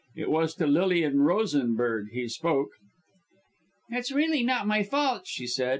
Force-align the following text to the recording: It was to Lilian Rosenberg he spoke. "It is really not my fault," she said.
It 0.15 0.31
was 0.31 0.55
to 0.55 0.65
Lilian 0.65 1.19
Rosenberg 1.21 2.09
he 2.11 2.27
spoke. 2.27 2.69
"It 3.91 3.97
is 3.99 4.11
really 4.11 4.41
not 4.41 4.65
my 4.65 4.81
fault," 4.81 5.27
she 5.27 5.45
said. 5.45 5.69